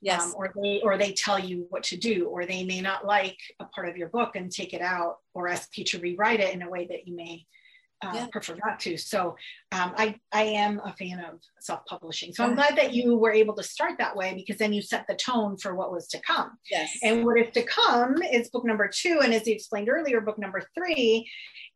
[0.00, 0.22] Yes.
[0.22, 3.38] Um, or they or they tell you what to do, or they may not like
[3.60, 6.54] a part of your book and take it out, or ask you to rewrite it
[6.54, 7.46] in a way that you may
[8.02, 8.26] uh, yeah.
[8.26, 8.96] prefer not to.
[8.96, 9.36] So
[9.72, 12.32] um, I, I am a fan of self-publishing.
[12.32, 15.06] So I'm glad that you were able to start that way because then you set
[15.06, 16.58] the tone for what was to come.
[16.70, 16.90] Yes.
[17.02, 20.38] And what is to come is book number two, and as you explained earlier, book
[20.38, 21.28] number three.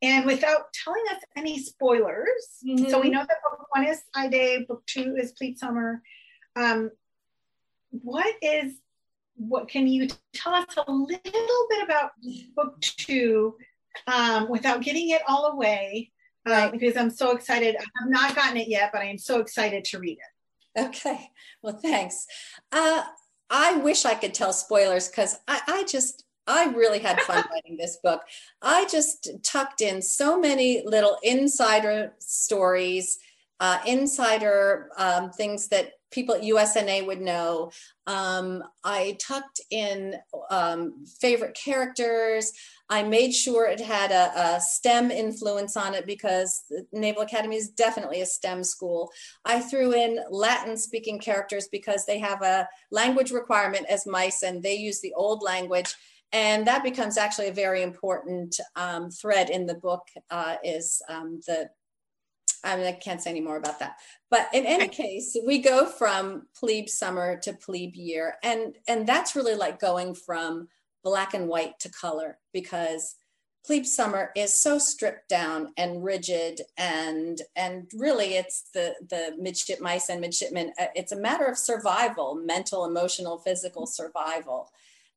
[0.02, 2.90] And without telling us any spoilers, mm-hmm.
[2.90, 6.02] so we know that book one is I Day, book two is Plebe Summer.
[6.54, 6.90] Um,
[7.90, 8.74] what is
[9.36, 12.10] what can you tell us a little bit about
[12.54, 13.54] book two
[14.06, 16.10] um, without giving it all away
[16.52, 16.72] right.
[16.72, 17.76] because I'm so excited.
[17.76, 20.86] I have not gotten it yet, but I am so excited to read it.
[20.86, 21.30] Okay.
[21.62, 22.26] Well, thanks.
[22.70, 23.02] Uh,
[23.50, 27.76] I wish I could tell spoilers because I, I just, I really had fun writing
[27.76, 28.22] this book.
[28.60, 33.18] I just tucked in so many little insider stories,
[33.60, 37.70] uh, insider um, things that people at USNA would know.
[38.06, 40.14] Um, I tucked in
[40.50, 42.52] um, favorite characters.
[42.88, 47.56] I made sure it had a, a, STEM influence on it because the Naval Academy
[47.56, 49.10] is definitely a STEM school.
[49.44, 54.62] I threw in Latin speaking characters because they have a language requirement as mice and
[54.62, 55.94] they use the old language.
[56.32, 61.40] And that becomes actually a very important um, thread in the book uh, is um,
[61.46, 61.70] the
[62.64, 63.96] I, mean, I can't say any more about that.
[64.30, 69.36] But in any case, we go from plebe summer to plebe year, and and that's
[69.36, 70.68] really like going from
[71.04, 73.14] black and white to color because
[73.64, 79.80] plebe summer is so stripped down and rigid and and really it's the the midship
[79.80, 84.70] mice and midshipmen uh, it's a matter of survival mental emotional physical survival.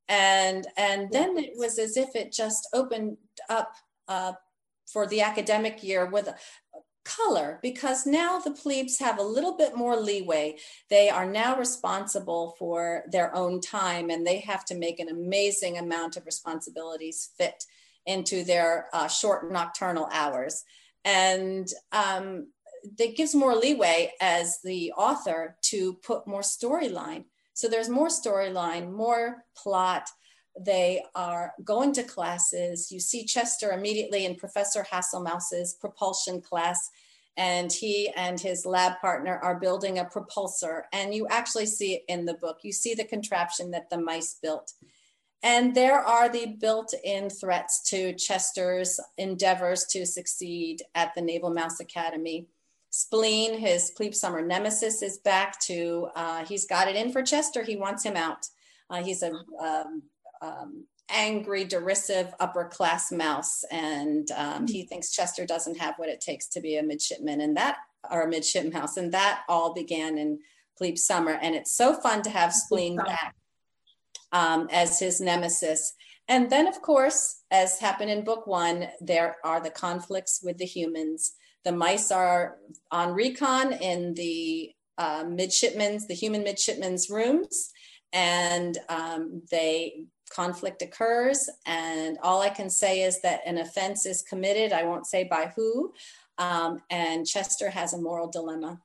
[0.08, 3.16] And and then it was as if it just opened
[3.48, 3.74] up
[4.08, 4.32] uh,
[4.92, 6.28] for the academic year with
[7.16, 10.56] color because now the plebes have a little bit more leeway.
[10.88, 15.78] They are now responsible for their own time and they have to make an amazing
[15.78, 17.64] amount of responsibilities fit
[18.06, 20.64] into their uh, short nocturnal hours.
[21.04, 22.48] And um,
[22.98, 27.24] that gives more leeway as the author to put more storyline.
[27.54, 30.08] So there's more storyline, more plot,
[30.58, 32.90] they are going to classes.
[32.90, 36.90] You see Chester immediately in Professor Hasselmouse's propulsion class,
[37.36, 40.82] and he and his lab partner are building a propulsor.
[40.92, 42.58] And you actually see it in the book.
[42.62, 44.72] You see the contraption that the mice built.
[45.42, 51.50] And there are the built in threats to Chester's endeavors to succeed at the Naval
[51.50, 52.46] Mouse Academy.
[52.90, 57.62] Spleen, his plebe summer nemesis, is back to, uh, he's got it in for Chester.
[57.62, 58.48] He wants him out.
[58.90, 59.30] Uh, he's a
[59.62, 60.02] um,
[60.40, 66.20] um, angry, derisive upper class mouse, and um, he thinks Chester doesn't have what it
[66.20, 67.78] takes to be a midshipman, and that
[68.10, 70.38] or a midshipman mouse, and that all began in
[70.78, 71.38] plebe summer.
[71.42, 73.34] And it's so fun to have Spleen back
[74.32, 75.92] um, as his nemesis.
[76.28, 80.64] And then, of course, as happened in book one, there are the conflicts with the
[80.64, 81.32] humans.
[81.64, 82.56] The mice are
[82.90, 87.70] on recon in the uh, midshipmen's, the human midshipmen's rooms,
[88.12, 91.48] and um, they conflict occurs.
[91.66, 94.72] And all I can say is that an offense is committed.
[94.72, 95.92] I won't say by who.
[96.38, 98.80] Um, and Chester has a moral dilemma.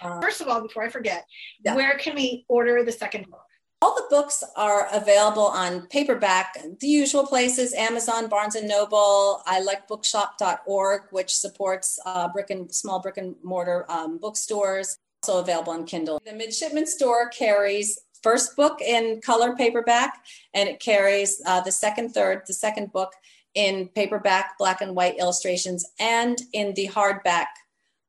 [0.00, 1.26] Uh, First of all, before I forget,
[1.64, 1.74] yeah.
[1.74, 3.42] where can we order the second book?
[3.80, 9.40] All the books are available on paperback, the usual places Amazon, Barnes and Noble.
[9.46, 15.40] I like bookshop.org, which supports uh, brick and small brick and mortar um, bookstores, also
[15.40, 16.20] available on Kindle.
[16.24, 20.18] The Midshipman Store carries first book in color paperback,
[20.54, 23.12] and it carries uh, the second, third, the second book
[23.54, 27.46] in paperback, black and white illustrations, and in the hardback,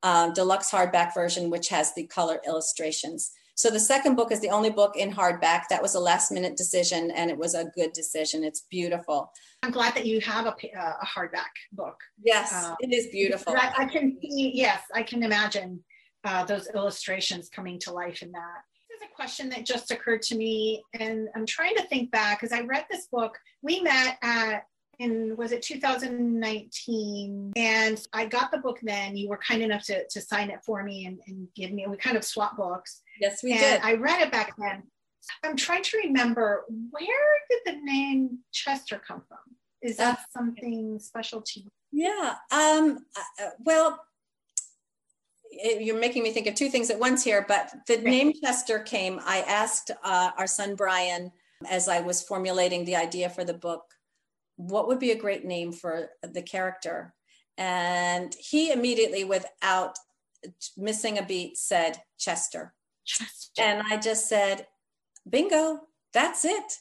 [0.04, 3.32] uh, deluxe hardback version, which has the color illustrations.
[3.60, 5.64] So the second book is the only book in hardback.
[5.70, 8.42] That was a last minute decision and it was a good decision.
[8.42, 9.34] It's beautiful.
[9.64, 12.00] I'm glad that you have a, uh, a hardback book.
[12.24, 13.54] Yes, uh, it is beautiful.
[13.58, 15.84] I, I, can see, yes, I can imagine
[16.24, 18.62] uh, those illustrations coming to life in that.
[19.00, 22.52] Is a question that just occurred to me and I'm trying to think back because
[22.52, 23.38] I read this book.
[23.62, 24.66] We met at
[25.00, 29.16] in was it 2019 and i got the book then.
[29.16, 31.96] You were kind enough to, to sign it for me and, and give me we
[31.96, 33.02] kind of swap books.
[33.22, 33.82] Yes we and did.
[33.84, 34.84] I read it back then.
[35.44, 39.38] I'm trying to remember where did the name chester come from?
[39.82, 41.70] Is that uh, something special to you?
[41.92, 44.00] Yeah um uh well
[45.52, 48.04] it, you're making me think of two things at once here but the right.
[48.04, 51.32] name chester came i asked uh, our son brian
[51.70, 53.84] as i was formulating the idea for the book
[54.60, 57.14] what would be a great name for the character?
[57.58, 59.98] And he immediately, without
[60.76, 62.74] missing a beat, said Chester.
[63.06, 63.62] Chester.
[63.62, 64.68] And I just said,
[65.30, 65.80] bingo,
[66.14, 66.74] that's it.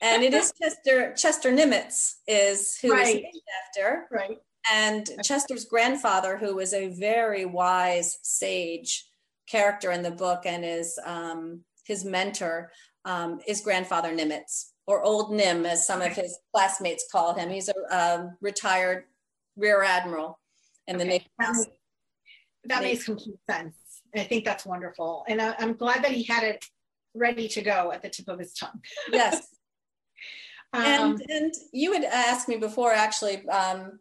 [0.00, 3.08] And it is Chester, Chester Nimitz is who right.
[3.08, 4.06] is named after.
[4.10, 4.38] Right.
[4.72, 9.06] And Chester's grandfather, who was a very wise sage
[9.46, 12.70] character in the book and is um, his mentor,
[13.04, 17.50] um, is grandfather Nimitz or Old Nim, as some of his classmates call him.
[17.50, 19.04] He's a um, retired
[19.56, 20.38] rear admiral
[20.86, 21.26] in the Navy.
[21.38, 21.68] That, makes,
[22.64, 23.74] that makes complete sense.
[24.16, 25.24] I think that's wonderful.
[25.28, 26.64] And I, am glad that he had it
[27.14, 28.80] ready to go at the tip of his tongue.
[29.12, 29.48] yes.
[30.72, 33.98] um, and, and you had asked me before, actually, um,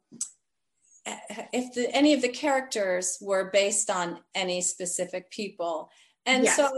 [1.54, 5.90] if the, any of the characters were based on any specific people.
[6.26, 6.56] And yes.
[6.56, 6.70] so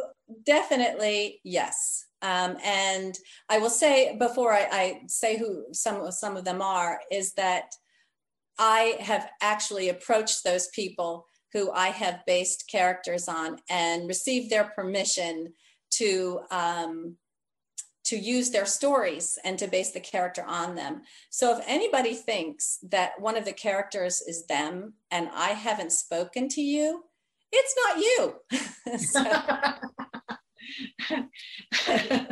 [0.46, 2.06] definitely, yes.
[2.22, 3.18] Um, and
[3.50, 7.74] I will say before I, I, say who some some of them are is that
[8.58, 14.66] I have actually approached those people who I have based characters on and received their
[14.66, 15.54] permission
[15.92, 17.16] to um,
[18.10, 21.04] to use their stories and to base the character on them.
[21.30, 26.50] So if anybody thinks that one of the characters is them and I haven't spoken
[26.50, 27.04] to you,
[27.52, 28.36] it's not you.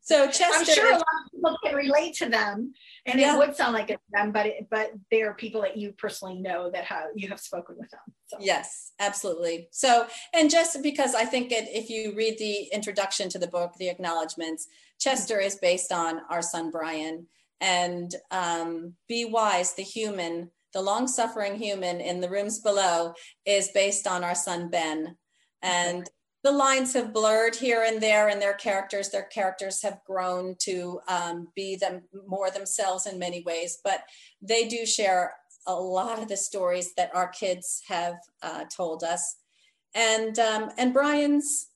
[0.00, 2.72] so Chester, I'm sure a lot of people can relate to them,
[3.06, 3.34] and yeah.
[3.34, 6.40] it would sound like it's them, but it, but they are people that you personally
[6.40, 8.00] know that have you have spoken with them.
[8.26, 8.38] So.
[8.40, 9.68] Yes, absolutely.
[9.70, 13.74] So, and just because I think it, if you read the introduction to the book,
[13.78, 14.68] the acknowledgments,
[14.98, 17.26] Chester is based on our son Brian,
[17.60, 24.06] and um, Be Wise, the human, the long-suffering human in the rooms below, is based
[24.06, 25.16] on our son Ben,
[25.62, 26.08] and
[26.44, 29.08] the lines have blurred here and there in their characters.
[29.08, 34.02] Their characters have grown to um, be them more themselves in many ways, but
[34.40, 35.32] they do share
[35.66, 39.36] a lot of the stories that our kids have uh, told us.
[39.94, 41.68] And um, and Brian's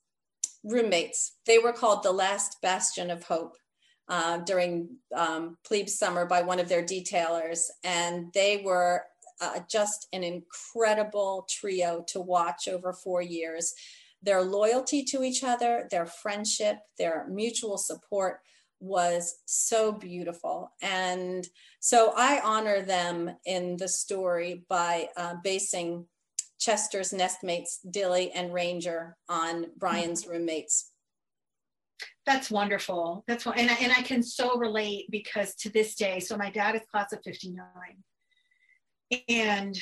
[0.65, 3.57] roommates, they were called the last bastion of hope.
[4.09, 9.05] Uh, during um, plebe summer by one of their detailers, and they were
[9.41, 13.73] uh, just an incredible trio to watch over four years
[14.23, 18.41] their loyalty to each other, their friendship, their mutual support
[18.81, 20.73] was so beautiful.
[20.81, 21.47] And
[21.81, 26.07] so I honor them in the story by uh, basing
[26.63, 30.91] Chester's nestmates, Dilly and Ranger, on Brian's roommates.
[32.25, 33.25] That's wonderful.
[33.27, 36.77] That's and I, and I can so relate because to this day, so my dad
[36.77, 37.65] is class of 59
[39.29, 39.79] and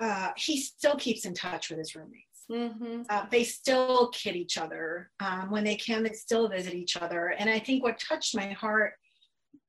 [0.00, 2.44] uh, he still keeps in touch with his roommates.
[2.50, 3.02] Mm-hmm.
[3.08, 5.10] Uh, they still kid each other.
[5.20, 7.34] Um, when they can, they still visit each other.
[7.38, 8.94] And I think what touched my heart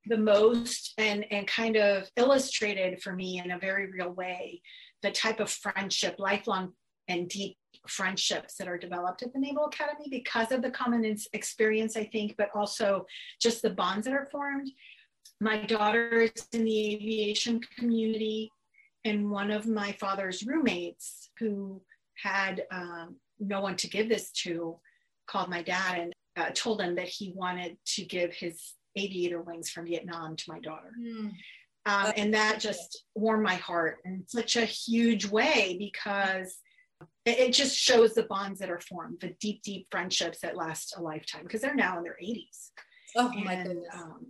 [0.08, 4.62] the most and, and kind of illustrated for me in a very real way
[5.03, 6.73] the type of friendship, lifelong
[7.07, 11.95] and deep friendships that are developed at the Naval Academy because of the common experience,
[11.95, 13.05] I think, but also
[13.41, 14.69] just the bonds that are formed.
[15.39, 18.51] My daughter is in the aviation community,
[19.05, 21.81] and one of my father's roommates, who
[22.21, 24.77] had um, no one to give this to,
[25.27, 29.69] called my dad and uh, told him that he wanted to give his aviator wings
[29.69, 30.91] from Vietnam to my daughter.
[30.99, 31.31] Mm.
[31.88, 36.57] Um, and that just warmed my heart in such a huge way because
[37.25, 40.95] it, it, just shows the bonds that are formed, the deep, deep friendships that last
[40.97, 42.71] a lifetime because they're now in their 80s.
[43.15, 43.88] Oh and, my goodness.
[43.93, 44.27] Um,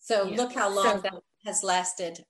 [0.00, 0.36] so yeah.
[0.36, 2.24] look how long so, that has lasted.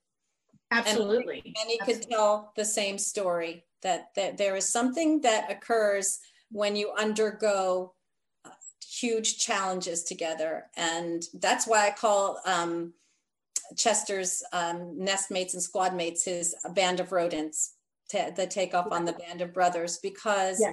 [0.70, 1.42] Absolutely.
[1.46, 6.18] And many could tell the same story that, that there is something that occurs
[6.50, 7.94] when you undergo
[8.44, 8.50] uh,
[8.86, 10.64] huge challenges together.
[10.76, 12.92] And that's why I call um,
[13.76, 17.74] Chester's um, nestmates and squad mates his band of rodents
[18.10, 20.72] to, that take off on the band of brothers because yeah.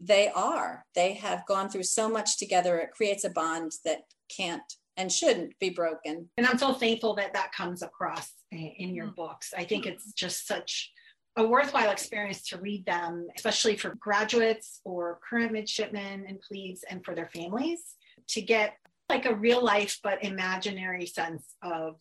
[0.00, 0.84] they are.
[0.94, 2.78] They have gone through so much together.
[2.78, 4.02] It creates a bond that
[4.34, 4.62] can't
[4.96, 6.28] and shouldn't be broken.
[6.36, 9.14] And I'm so thankful that that comes across in your mm-hmm.
[9.14, 9.54] books.
[9.56, 10.90] I think it's just such
[11.36, 17.04] a worthwhile experience to read them, especially for graduates or current midshipmen and plebes and
[17.04, 17.94] for their families
[18.30, 18.74] to get
[19.08, 21.96] like a real life but imaginary sense of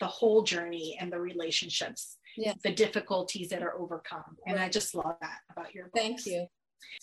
[0.00, 2.54] the whole journey and the relationships yeah.
[2.62, 4.36] the difficulties that are overcome.
[4.46, 5.94] And i just love that about your books.
[5.96, 6.46] thank you.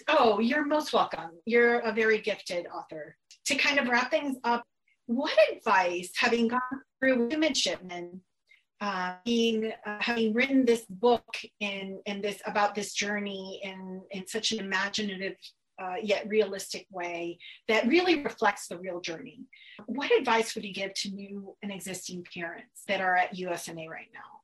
[0.08, 1.32] Oh you're most welcome.
[1.46, 3.16] You're a very gifted author.
[3.46, 4.64] To kind of wrap things up
[5.08, 6.62] what advice having gone
[7.00, 8.22] through midshipmen
[8.82, 11.26] uh, being uh, having written this book
[11.60, 15.36] in in this about this journey in in such an imaginative
[15.80, 19.46] uh, yet realistic way that really reflects the real journey.
[19.86, 24.10] What advice would you give to new and existing parents that are at USNA right
[24.14, 24.40] now?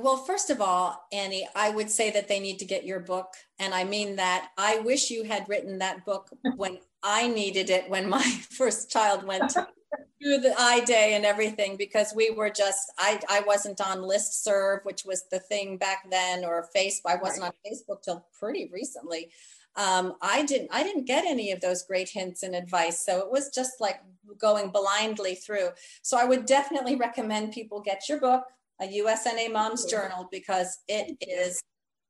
[0.00, 3.34] Well, first of all, Annie, I would say that they need to get your book.
[3.58, 4.50] And I mean that.
[4.56, 9.24] I wish you had written that book when I needed it, when my first child
[9.24, 14.02] went through the I Day and everything, because we were just, I, I wasn't on
[14.02, 17.10] list serve, which was the thing back then, or Facebook.
[17.10, 17.52] I wasn't right.
[17.66, 19.32] on Facebook till pretty recently
[19.78, 23.04] um, I didn't I didn't get any of those great hints and advice.
[23.06, 24.00] So it was just like
[24.38, 25.68] going blindly through.
[26.02, 28.42] So I would definitely recommend people get your book,
[28.82, 31.62] a USNA Mom's Journal, because it is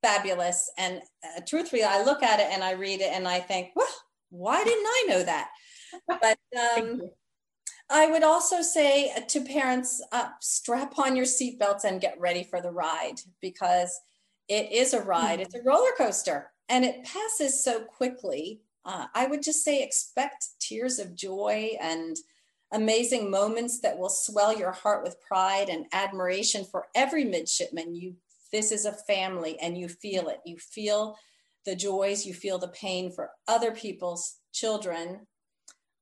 [0.03, 0.73] fabulous.
[0.79, 3.87] And uh, truthfully, I look at it and I read it and I think, well,
[4.31, 5.51] why didn't I know that?
[6.09, 6.39] But
[6.79, 7.03] um,
[7.91, 12.63] I would also say to parents, uh, strap on your seatbelts and get ready for
[12.63, 14.01] the ride because
[14.49, 15.41] it is a ride.
[15.41, 18.61] It's a roller coaster and it passes so quickly.
[18.85, 22.17] Uh, I would just say expect tears of joy and
[22.73, 27.95] amazing moments that will swell your heart with pride and admiration for every midshipman.
[27.95, 28.15] You,
[28.53, 30.41] this is a family, and you feel it.
[30.45, 31.17] You feel
[31.65, 35.27] the joys, you feel the pain for other people's children.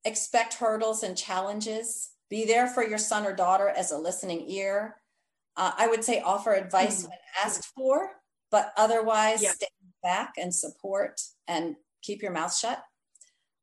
[0.04, 2.10] Expect hurdles and challenges.
[2.30, 4.96] Be there for your son or daughter as a listening ear.
[5.56, 7.10] Uh, I would say offer advice mm-hmm.
[7.10, 8.10] when asked for,
[8.50, 9.52] but otherwise yeah.
[9.52, 9.66] stay
[10.06, 12.84] back and support and keep your mouth shut.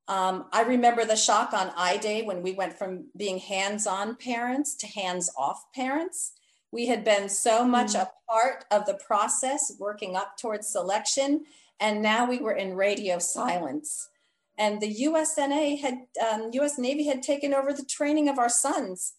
[0.10, 4.18] Um, I remember the shock on I Day when we went from being hands on
[4.18, 6.34] parents to hands off parents.
[6.70, 8.02] We had been so much mm.
[8.02, 11.46] a part of the process working up towards selection,
[11.80, 14.10] and now we were in radio silence.
[14.58, 15.96] And the USNA had,
[16.28, 19.14] um, US Navy had taken over the training of our sons.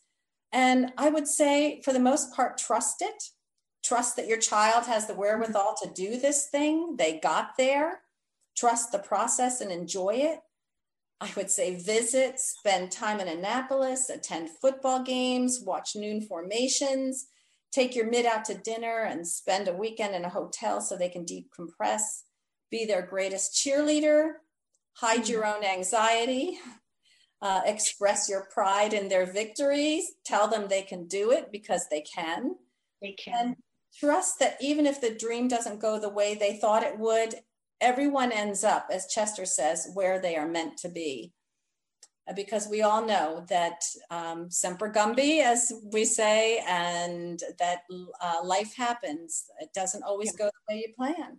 [0.53, 3.31] And I would say, for the most part, trust it
[3.85, 6.97] Trust that your child has the wherewithal to do this thing.
[6.97, 8.01] They got there.
[8.57, 10.41] Trust the process and enjoy it.
[11.21, 17.27] I would say visit, spend time in Annapolis, attend football games, watch noon formations,
[17.73, 21.09] take your mid out to dinner and spend a weekend in a hotel so they
[21.09, 22.23] can decompress,
[22.71, 24.33] be their greatest cheerleader,
[24.95, 26.59] hide your own anxiety,
[27.43, 32.01] uh, express your pride in their victories, tell them they can do it because they
[32.01, 32.55] can.
[33.03, 33.49] They can.
[33.49, 33.57] And
[33.99, 37.35] trust that even if the dream doesn't go the way they thought it would,
[37.81, 41.33] everyone ends up, as Chester says, where they are meant to be.
[42.27, 47.81] Uh, because we all know that um, semper gumby, as we say, and that
[48.23, 49.45] uh, life happens.
[49.61, 50.45] It doesn't always yeah.
[50.47, 51.39] go the way you plan.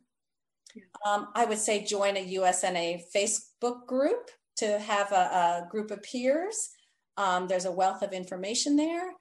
[0.76, 0.84] Yeah.
[1.06, 6.04] Um, I would say join a USNA Facebook group to have a, a group of
[6.04, 6.70] peers.
[7.18, 9.14] Um, there's a wealth of information there.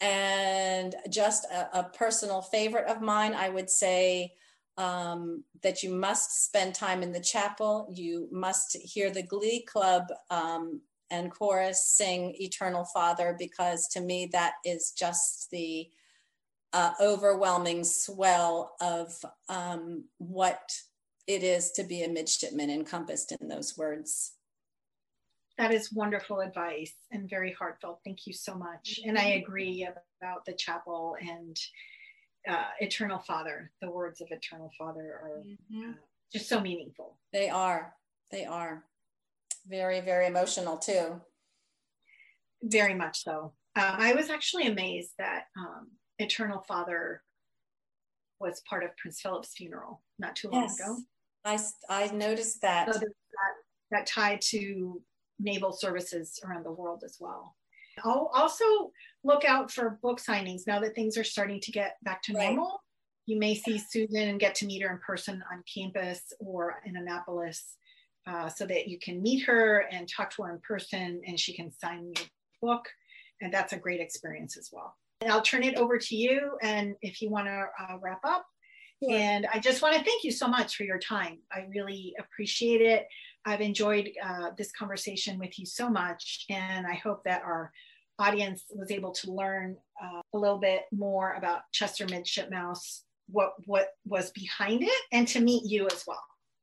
[0.00, 4.34] And just a, a personal favorite of mine, I would say
[4.76, 7.90] um, that you must spend time in the chapel.
[7.90, 14.28] You must hear the Glee Club um, and chorus sing Eternal Father, because to me,
[14.32, 15.88] that is just the
[16.72, 19.14] uh, overwhelming swell of
[19.48, 20.72] um, what
[21.26, 24.32] it is to be a midshipman encompassed in those words.
[25.58, 28.00] That is wonderful advice and very heartfelt.
[28.04, 29.00] Thank you so much.
[29.04, 29.42] And I mm-hmm.
[29.42, 29.88] agree
[30.20, 31.56] about the chapel and
[32.48, 33.70] uh, Eternal Father.
[33.80, 35.90] The words of Eternal Father are mm-hmm.
[35.90, 35.94] uh,
[36.32, 37.16] just so meaningful.
[37.32, 37.94] They are.
[38.30, 38.84] They are.
[39.66, 41.20] Very, very emotional too.
[42.62, 43.54] Very much so.
[43.74, 45.88] Uh, I was actually amazed that um,
[46.18, 47.22] Eternal Father
[48.40, 50.80] was part of Prince Philip's funeral not too long yes.
[50.80, 50.98] ago.
[51.44, 52.92] I, I noticed that.
[52.92, 53.08] So that.
[53.92, 55.00] That tied to
[55.38, 57.56] naval services around the world as well.
[58.04, 58.64] I'll also
[59.24, 62.48] look out for book signings now that things are starting to get back to right.
[62.48, 62.82] normal.
[63.26, 66.96] You may see Susan and get to meet her in person on campus or in
[66.96, 67.76] Annapolis
[68.26, 71.54] uh, so that you can meet her and talk to her in person and she
[71.54, 72.26] can sign your
[72.62, 72.86] book.
[73.40, 74.94] And that's a great experience as well.
[75.22, 76.52] And I'll turn it over to you.
[76.62, 78.46] And if you want to uh, wrap up,
[79.02, 79.12] Sure.
[79.14, 81.38] And I just want to thank you so much for your time.
[81.52, 83.06] I really appreciate it.
[83.46, 86.44] I've enjoyed uh, this conversation with you so much.
[86.50, 87.72] And I hope that our
[88.18, 93.88] audience was able to learn uh, a little bit more about Chester Midshipmouse, what, what
[94.04, 96.22] was behind it, and to meet you as well.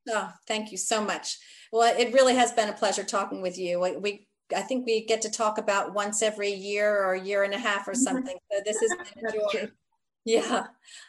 [0.09, 1.38] Oh, thank you so much.
[1.71, 3.79] Well, it really has been a pleasure talking with you.
[3.79, 7.43] We, we I think we get to talk about once every year or a year
[7.43, 8.38] and a half or something.
[8.51, 9.71] So this has been a joy.
[10.26, 10.67] Yeah,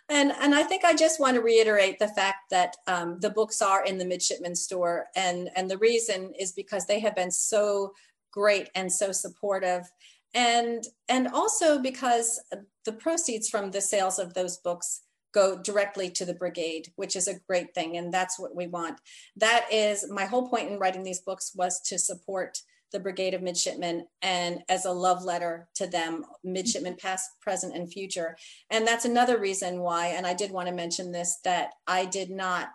[0.08, 3.62] and and I think I just want to reiterate the fact that um, the books
[3.62, 7.92] are in the midshipman store, and and the reason is because they have been so
[8.32, 9.88] great and so supportive,
[10.34, 12.40] and and also because
[12.84, 15.02] the proceeds from the sales of those books
[15.32, 18.98] go directly to the brigade, which is a great thing, and that's what we want.
[19.36, 22.58] That is my whole point in writing these books was to support
[22.95, 27.92] the Brigade of Midshipmen and as a love letter to them, midshipmen past, present, and
[27.92, 28.36] future.
[28.70, 32.30] And that's another reason why, and I did want to mention this, that I did
[32.30, 32.68] not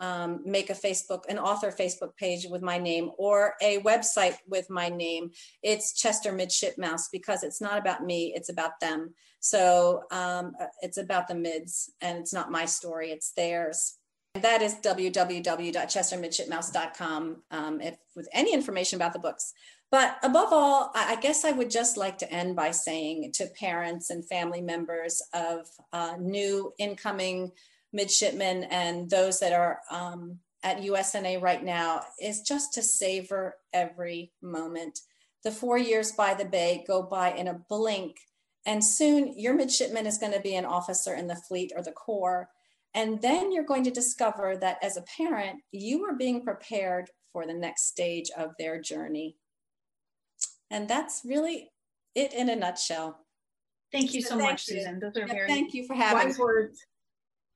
[0.00, 4.70] um, make a Facebook, an author Facebook page with my name or a website with
[4.70, 5.30] my name.
[5.62, 9.12] It's Chester Midshipmouse because it's not about me, it's about them.
[9.40, 13.97] So um, it's about the mids and it's not my story, it's theirs.
[14.42, 19.52] That is www.chestermidshipmouse.com um, if, with any information about the books.
[19.90, 24.10] But above all, I guess I would just like to end by saying to parents
[24.10, 27.52] and family members of uh, new incoming
[27.92, 34.32] midshipmen and those that are um, at USNA right now is just to savor every
[34.42, 35.00] moment.
[35.44, 38.16] The four years by the bay go by in a blink,
[38.66, 41.92] and soon your midshipman is going to be an officer in the fleet or the
[41.92, 42.48] corps.
[42.94, 47.46] And then you're going to discover that as a parent, you are being prepared for
[47.46, 49.36] the next stage of their journey.
[50.70, 51.70] And that's really
[52.14, 53.18] it in a nutshell.
[53.92, 54.76] Thank you so, so much, you.
[54.76, 55.00] Susan.
[55.00, 56.84] Those are yeah, very thank you for having wise words.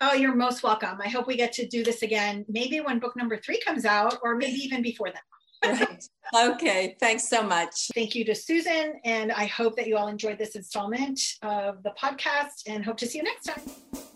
[0.00, 0.98] Oh, you're most welcome.
[1.02, 4.18] I hope we get to do this again, maybe when book number three comes out,
[4.22, 5.22] or maybe even before that.
[5.64, 6.04] right.
[6.34, 6.96] Okay.
[6.98, 7.88] Thanks so much.
[7.94, 8.94] Thank you to Susan.
[9.04, 13.06] And I hope that you all enjoyed this installment of the podcast and hope to
[13.06, 14.08] see you next time.